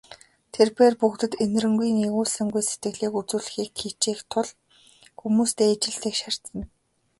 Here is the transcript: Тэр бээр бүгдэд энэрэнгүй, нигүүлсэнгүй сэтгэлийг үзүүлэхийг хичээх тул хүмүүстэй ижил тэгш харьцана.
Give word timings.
Тэр 0.53 0.69
бээр 0.77 0.93
бүгдэд 1.01 1.33
энэрэнгүй, 1.45 1.89
нигүүлсэнгүй 1.99 2.63
сэтгэлийг 2.65 3.13
үзүүлэхийг 3.21 3.71
хичээх 3.79 4.19
тул 4.31 4.49
хүмүүстэй 5.19 5.69
ижил 5.73 5.97
тэгш 6.03 6.19
харьцана. 6.23 6.63